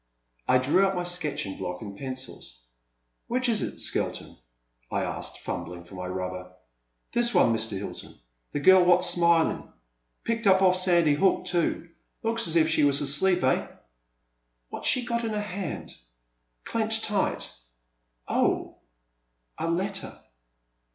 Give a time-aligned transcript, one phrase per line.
[0.27, 2.61] *' I drew out my sketching block and pencils.
[2.95, 4.35] '* Which is it, Skelton?
[4.63, 6.53] *' I asked, fumbling for my rubber.
[7.11, 7.77] This one, Mr.
[7.77, 8.15] Hilton,
[8.51, 9.71] the girl what 's smilin'.
[10.23, 11.91] Picked up oflF Sandy Hook, too.
[12.23, 13.67] Looks as if she was asleep, eh?"
[14.69, 15.95] What 's she got in her hand—
[16.63, 17.53] clenched tight?
[18.27, 18.77] Oh,—
[19.59, 20.19] a letter.